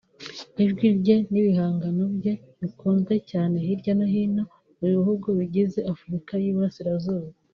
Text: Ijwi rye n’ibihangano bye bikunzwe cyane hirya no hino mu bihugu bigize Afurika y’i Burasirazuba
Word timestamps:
Ijwi 0.63 0.85
rye 0.99 1.15
n’ibihangano 1.31 2.03
bye 2.17 2.33
bikunzwe 2.61 3.13
cyane 3.31 3.55
hirya 3.65 3.91
no 3.97 4.05
hino 4.13 4.43
mu 4.77 4.85
bihugu 4.93 5.27
bigize 5.39 5.79
Afurika 5.93 6.31
y’i 6.43 6.53
Burasirazuba 6.55 7.29